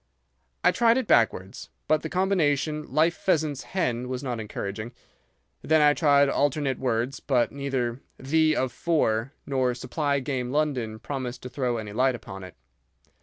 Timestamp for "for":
8.71-9.33